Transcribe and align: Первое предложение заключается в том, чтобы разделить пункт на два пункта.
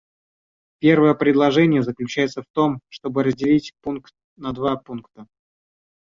Первое 0.79 1.13
предложение 1.13 1.83
заключается 1.83 2.41
в 2.41 2.47
том, 2.53 2.79
чтобы 2.89 3.23
разделить 3.23 3.73
пункт 3.83 4.13
на 4.35 4.51
два 4.51 4.75
пункта. 4.75 5.27